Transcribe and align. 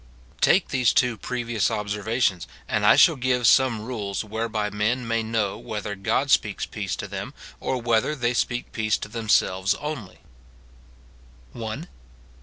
Take 0.39 0.69
these 0.69 0.93
two 0.93 1.15
previous 1.15 1.69
observations, 1.69 2.47
and 2.67 2.87
I 2.87 2.95
shall 2.95 3.15
give 3.15 3.45
some 3.45 3.85
rules 3.85 4.23
whereby 4.23 4.71
men 4.71 5.07
may 5.07 5.21
know 5.21 5.59
whether 5.59 5.93
God 5.93 6.31
speaks 6.31 6.65
peace 6.65 6.95
to 6.95 7.07
them, 7.07 7.35
or 7.59 7.79
whether 7.79 8.15
they 8.15 8.33
speak 8.33 8.71
peace 8.71 8.97
to 8.97 9.07
them 9.09 9.29
selves 9.29 9.75
only:— 9.75 10.17
1. 11.53 11.87